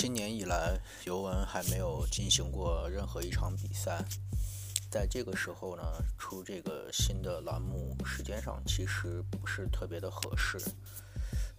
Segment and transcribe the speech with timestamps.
[0.00, 4.00] 新年以来，尤文还没有进行过任何一场比赛。
[4.88, 5.82] 在这个时候呢，
[6.16, 10.56] 出这个新的栏目，时间上其实不是特别的合适。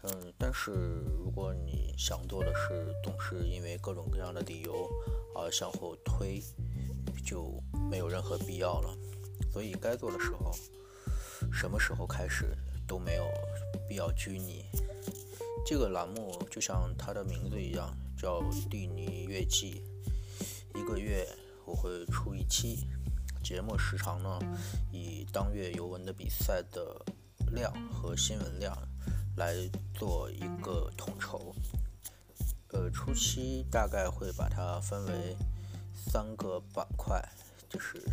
[0.03, 0.71] 嗯，但是
[1.17, 4.89] 如果你想做的是总是因为各种各样的理由
[5.35, 6.41] 而向后推，
[7.25, 8.97] 就没有任何必要了。
[9.51, 10.55] 所以该做的时候，
[11.51, 12.55] 什么时候开始
[12.87, 13.25] 都没有
[13.89, 14.63] 必要拘泥。
[15.65, 19.81] 这个栏目就像它的名字一样，叫《蒂尼月记》，
[20.77, 21.25] 一个月
[21.65, 22.85] 我会出一期。
[23.41, 24.37] 节目时长呢，
[24.91, 27.01] 以当月尤文的比赛的
[27.53, 28.77] 量和新闻量
[29.37, 29.55] 来
[29.93, 31.55] 做一个统筹。
[32.73, 35.37] 呃，初期大概会把它分为
[35.95, 37.25] 三个板块，
[37.69, 38.03] 就是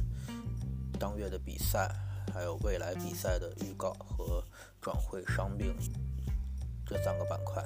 [1.01, 1.93] 当月的比赛，
[2.32, 4.45] 还有未来比赛的预告和
[4.80, 5.76] 转会伤病
[6.87, 7.60] 这三个板块。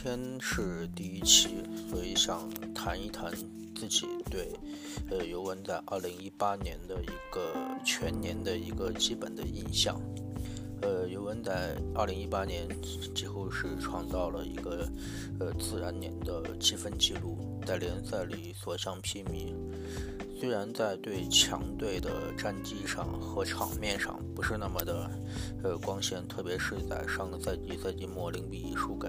[0.00, 1.48] 天是第一期，
[1.90, 3.32] 所以想谈一谈
[3.74, 4.52] 自己对
[5.10, 7.52] 呃尤文在二零一八年的一个
[7.84, 10.00] 全年的一个基本的印象。
[10.82, 12.68] 呃，尤文在二零一八年
[13.12, 14.88] 几乎是创造了一个
[15.40, 19.52] 呃自然年的积分记录，在联赛里所向披靡。
[20.40, 25.10] 虽然在对强队的战绩上和场面上不是那么的，
[25.64, 29.08] 呃光鲜，特别是在上个赛季赛季末零比一输给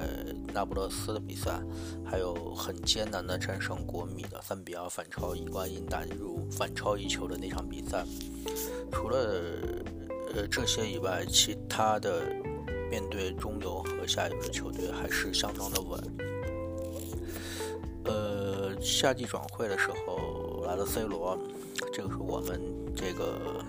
[0.52, 1.62] 那不勒斯的比赛，
[2.04, 8.04] 还有很艰难的战胜国米的三比二反超伊瓜因打入反超一球的那场比赛，
[8.92, 9.18] 除了
[10.34, 12.24] 呃这些以外，其他的
[12.90, 16.02] 面对中游和下游的球队还是相当的稳。
[19.00, 20.66] 夏季转会的时候。
[20.68, 21.40] 来了 C 罗，
[21.94, 22.62] 这个是我们
[22.94, 23.64] 这个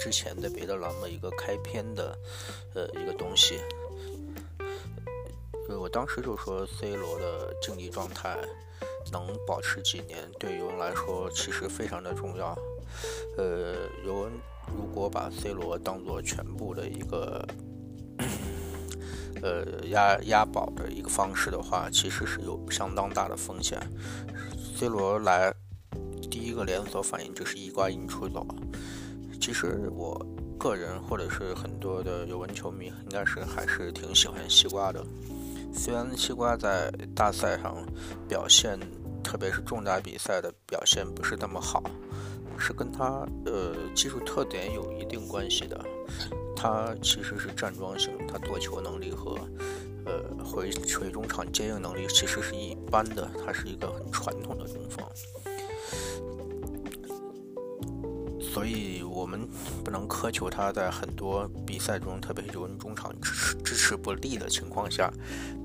[0.00, 2.18] 之前的别的栏目一个开篇的
[2.74, 3.60] 呃一个东西。
[5.78, 8.36] 我当时就说 C 罗的竞技状态
[9.12, 12.58] 能保持几年，对尤文来说其实非常的重要。
[13.38, 14.32] 呃，尤文
[14.76, 17.46] 如果把 C 罗当做全部的一个
[19.40, 23.80] 呃押押宝的一个方式的话，其实是有相当大的风险。
[24.74, 25.54] C 罗来。
[26.28, 28.44] 第一个连锁反应就是伊瓜因出走。
[29.40, 30.20] 其实我
[30.58, 35.04] 个人或者是很多的尤文球迷，应该是还是挺喜欢西瓜的。
[35.72, 37.76] 虽然西瓜在大赛上
[38.28, 38.76] 表现，
[39.22, 41.80] 特别是重大比赛的表现不是那么好，
[42.58, 45.80] 是跟他呃技术特点有一定关系的。
[46.56, 49.38] 他其实是站桩型，他做球能力和
[50.06, 55.04] 呃回回中场接应能力其实是一般的，他是一个很传统的中锋。
[58.40, 59.48] 所以我们
[59.84, 65.12] 不能苛求他在很多比赛中，特别是中场支持支持不利的情况下，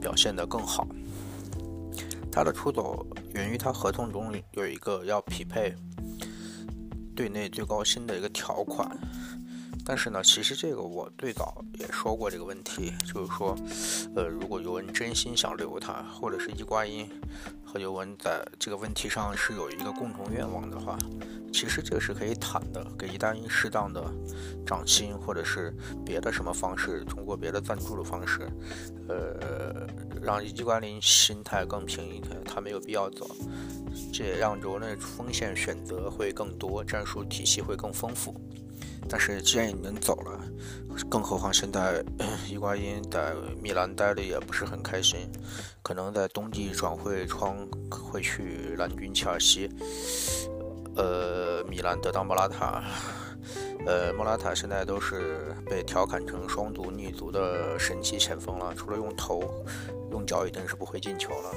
[0.01, 0.87] 表现得更好。
[2.31, 5.75] 他的出走源于他合同中有一个要匹配
[7.15, 8.97] 队内最高薪的一个条款。
[9.89, 13.57] 但是呢，其实这个我最早也说过这个问题，就是说，
[14.15, 17.09] 呃，如果尤文真心想留他，或者是伊瓜因
[17.65, 20.95] 和尤文在这个问题上是有一个共同愿望的话。
[21.51, 23.99] 其实这个是可以谈的，给意大利适当的
[24.63, 28.47] 涨薪，或者是别的什么方式，通过别的赞助的方式，
[29.07, 29.87] 呃，
[30.21, 33.27] 让伊瓜林心态更平一点，他没有必要走，
[34.13, 38.39] 这也让柔内锋线选择会更多，战术体系会更丰富。
[39.07, 40.39] 但是既然已经走了，
[41.09, 42.03] 更何况现在
[42.49, 45.31] 伊瓜因在米兰待的也不是很开心，
[45.81, 49.69] 可能在冬季转会窗会去蓝军切尔西。
[50.95, 52.83] 呃，米兰得到莫拉塔，
[53.85, 59.41] 呃，莫拉塔现在都是被调侃成双足逆足的神奇前锋了，除了用头，
[60.11, 61.55] 用脚已经是不会进球了。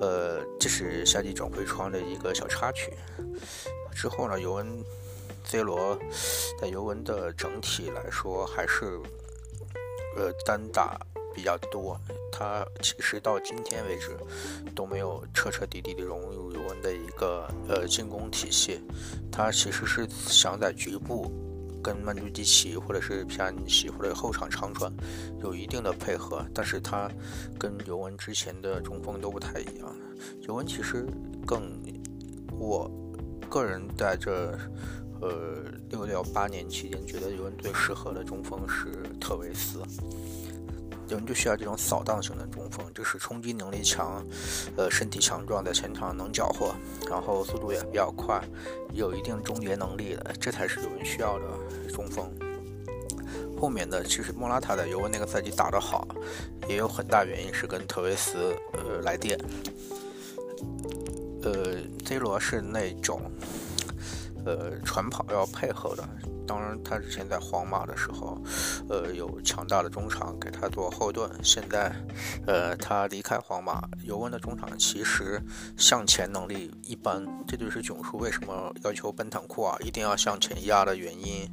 [0.00, 2.92] 呃，这是夏季转会窗的一个小插曲。
[3.94, 4.84] 之后呢，尤文
[5.50, 5.98] C 罗
[6.60, 9.00] 在尤文的整体来说还是
[10.16, 10.96] 呃单打。
[11.32, 11.96] 比较多，
[12.32, 14.16] 他其实到今天为止
[14.74, 18.80] 都没有彻彻底底的融入尤文的一个呃进攻体系。
[19.30, 21.30] 他其实是想在局部
[21.80, 24.92] 跟曼朱基奇或者是皮亚尼奇或者后场长传
[25.40, 27.08] 有一定的配合，但是他
[27.56, 29.96] 跟尤文之前的中锋都不太一样。
[30.48, 31.06] 尤文其实
[31.46, 31.80] 更，
[32.58, 32.90] 我
[33.48, 34.58] 个人在这
[35.20, 39.80] 呃六到八年期间，觉得尤文最适合的中锋是特维斯。
[41.08, 44.24] 尤文就需要这种扫荡型的中锋，就是冲击能力强，
[44.76, 46.72] 呃，身体强壮，在前场能搅和，
[47.08, 48.40] 然后速度也比较快，
[48.92, 51.44] 有一定终结能力的，这才是尤文需要的
[51.92, 52.30] 中锋。
[53.60, 56.06] 后面的其实莫拉塔在尤文那个赛季打得好，
[56.68, 59.36] 也有很大原因是跟特维斯呃来电。
[61.42, 61.76] 呃
[62.06, 63.20] ，C 罗是那种
[64.44, 66.08] 呃传跑要配合的。
[66.46, 68.36] 当然，他之前在皇马的时候，
[68.88, 71.30] 呃，有强大的中场给他做后盾。
[71.44, 71.94] 现在，
[72.44, 75.40] 呃，他离开皇马，尤文的中场其实
[75.76, 77.24] 向前能力一般。
[77.46, 81.48] 这就是囧叔为什么要求本坦库啊一定要向前压的原因。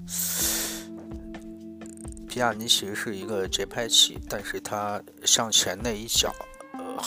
[2.27, 6.33] 皮亚尼其实是一个节拍器，但是他向前那一脚，
[6.73, 6.99] 呃，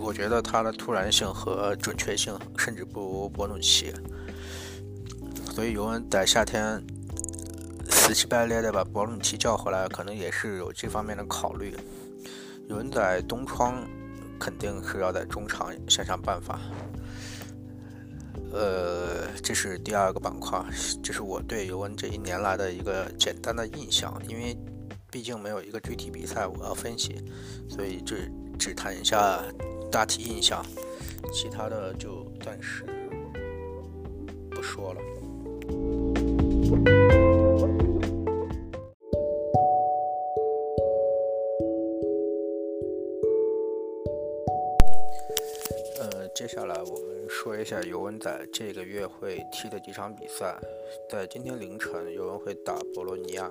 [0.00, 3.92] 我觉得他的突然性和准确性甚至不如博努奇。
[5.56, 6.84] 所以尤文在夏天。
[7.88, 11.74] 死乞白赖的把博努奇叫回来，可能也是有这方面的考虑。
[12.68, 13.82] 有人在东窗，
[14.38, 16.60] 肯定是要在中场想想办法。
[18.52, 20.62] 呃，这是第二个板块，
[21.02, 24.12] 这是我对尤文这一年来的一个简单的印象。
[24.28, 24.56] 因为
[25.10, 27.24] 毕竟没有一个具体比赛我要分析，
[27.68, 28.14] 所以就
[28.58, 29.42] 只谈一下
[29.90, 30.64] 大体印象，
[31.32, 32.84] 其他的就暂时
[34.50, 35.00] 不说了。
[35.68, 36.05] thank you
[47.66, 50.56] 下尤文在这个月会踢的几场比赛。
[51.10, 53.50] 在今天凌晨，尤文会打博洛尼亚。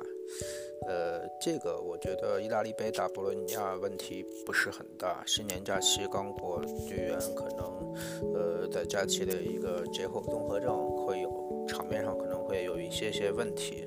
[0.87, 5.21] 呃，这个我觉得意大利杯打博洛尼亚问题不是很大。
[5.25, 13.85] 新年假期刚过，队员可能呃在假期的一个节后综合症会有，场面上可能会有一些些问题。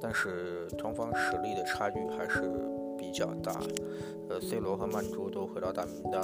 [0.00, 2.52] 但是双方实力的差距还是
[2.96, 3.60] 比较大。
[4.28, 6.22] 呃，C 罗和曼朱都回到大名单。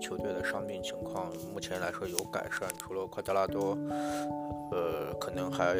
[0.00, 3.76] 球队的伤病情况目前来说有改善，除了夸德拉多，
[4.70, 5.74] 呃，可能还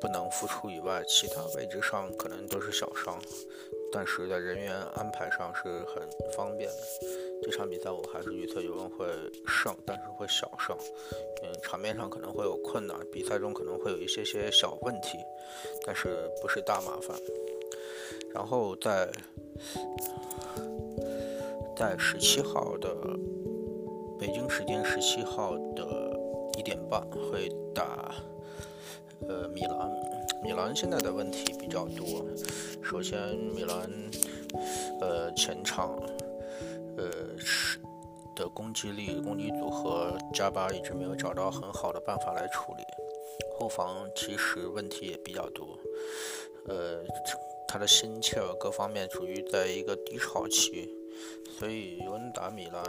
[0.00, 3.18] 不能复出以外，其他位置上可能都是小伤，
[3.92, 6.02] 但是在人员安排上是很
[6.36, 6.76] 方便的。
[7.42, 9.06] 这场比赛我还是预测尤文会
[9.46, 10.76] 胜，但是会小胜，
[11.42, 15.18] 嗯，场面上可能会有困难，比赛中可能会有一些些小问题，
[15.86, 17.16] 但是不是大麻烦。
[18.32, 19.10] 然后在
[21.76, 22.94] 在十七号的。
[24.18, 26.18] 北京时间十七号的
[26.56, 28.14] 一点半会打
[29.28, 29.90] 呃米兰。
[30.42, 32.24] 米兰现在的问题比较多。
[32.82, 33.90] 首先，米兰
[35.00, 35.98] 呃前场
[36.96, 37.78] 呃是
[38.36, 42.82] 的攻击力、攻击组合，加巴一直没有找到很好的办法来处理。
[43.58, 45.78] 后防其实问题也比较多。
[46.66, 47.02] 呃，
[47.66, 50.88] 他的心气儿各方面处于在一个低潮期。
[51.58, 52.82] 所以尤文打米兰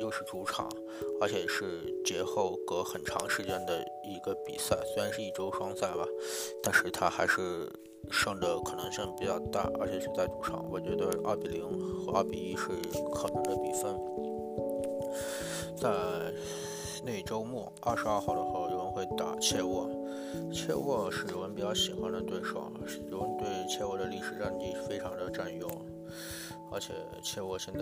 [0.00, 0.68] 又是主场，
[1.20, 6.06] 而且是节后隔很长时间的一个比赛，虽然是一周双赛吧，
[6.62, 7.70] 但是他还是
[8.10, 10.64] 胜的可能性比较大，而且是在主场。
[10.70, 11.62] 我觉得二比零
[12.06, 12.68] 和二比一是
[13.12, 13.94] 可能的比分。
[15.76, 15.90] 在
[17.04, 19.88] 那周末二十二号的时候，尤文会打切沃，
[20.52, 22.72] 切沃是尤文比较喜欢的对手，
[23.10, 25.68] 尤文对切沃的历史战绩非常的占优。
[26.70, 27.80] 而且切沃现在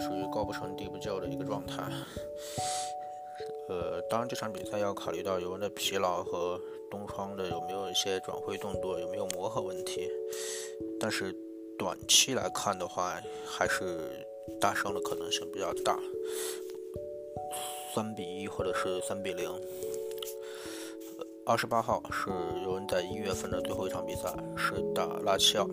[0.00, 1.82] 处于高不成低不就的一个状态，
[3.68, 10.10] 呃，当然这场比赛要考虑到尤文的疲劳和东窗的有没有一些转会动作，有没有磨合问题。
[10.98, 11.34] 但是
[11.78, 14.26] 短期来看的话，还是
[14.60, 15.98] 大胜的可能性比较大，
[17.94, 19.48] 三比一或者是三比零。
[21.46, 22.30] 二十八号是
[22.64, 25.68] 尤文在一月份的最后一场比赛，是打拉齐奥。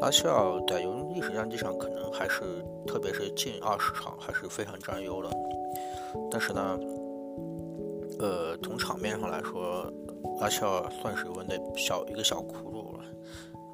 [0.00, 2.40] 拉齐奥在游泳历史战绩上可能还是，
[2.86, 5.30] 特别是近二十场还是非常占优的。
[6.30, 6.80] 但是呢，
[8.18, 9.92] 呃，从场面上来说，
[10.40, 13.04] 拉齐奥算是尤文的小一个小窟窿了，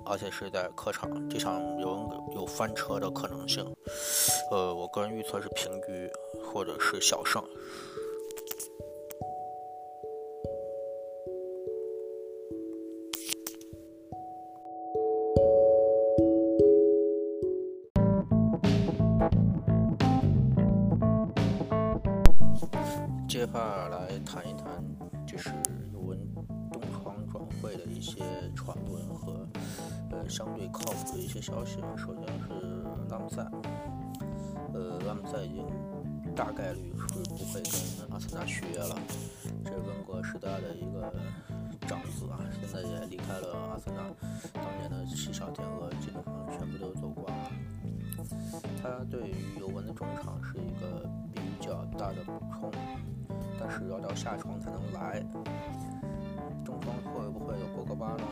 [0.05, 3.65] 而且是在客场，这场有有翻车的可能性。
[4.51, 6.11] 呃，我个人预测是平局
[6.45, 7.41] 或者是小胜。
[23.53, 24.85] 下来谈一谈，
[25.27, 25.51] 就是
[25.93, 26.19] 尤文
[26.71, 28.23] 东窗转会的一些
[28.55, 29.47] 传闻和
[30.11, 31.79] 呃相对靠谱的一些消息。
[31.97, 33.43] 首先是拉姆塞，
[34.75, 35.65] 呃，拉姆塞已经
[36.35, 38.95] 大概率是不会跟阿森纳续约了。
[39.65, 41.13] 这是温格时代的一个
[41.87, 44.03] 长子啊，现在也离开了阿森纳。
[44.53, 47.51] 当年的七小天鹅基本上全部都走光了。
[48.83, 52.71] 他对于尤文的中场是一个比较大的补充，
[53.59, 55.25] 但是要到下床才能来。
[56.65, 58.25] 中方会不会有博格巴呢？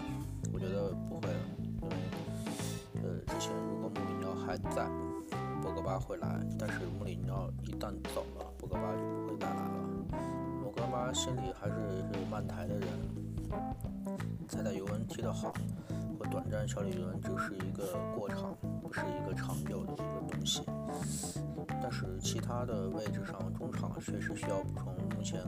[0.53, 1.29] 我觉得不会，
[1.81, 1.95] 因为
[3.03, 4.89] 呃，之前如果穆里尼奥还在，
[5.63, 9.61] 博格巴会来，但是穆里尼奥一旦走了，博格巴就不会再来了。
[10.63, 11.75] 博格巴心里还是
[12.13, 12.89] 是曼台的人，
[14.49, 15.53] 他在尤文踢得好。
[16.17, 20.63] 和短暂效力尤文只是一个过场，不是一个长久的一个东西。
[21.83, 24.94] 但是其他的位置上，中场确实需要补充。
[25.25, 25.41] 前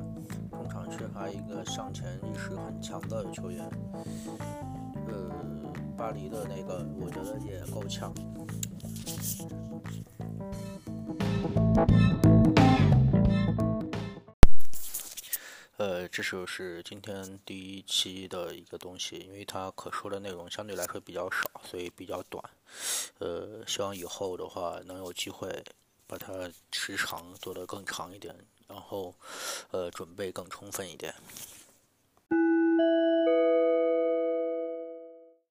[0.50, 3.62] 中场缺乏一个向前意识很强的球员。
[5.06, 5.30] 呃，
[5.99, 8.11] 巴黎的那个我觉得也够呛。
[15.76, 22.42] 呃，这就是今天第一期的一个东西，因为它可说的内容相对来说比较少，所以比较短。
[23.18, 25.62] 呃，希望以后的话能有机会
[26.06, 28.35] 把它时长做得更长一点，
[28.68, 29.14] 然后
[29.70, 31.14] 呃准备更充分一点。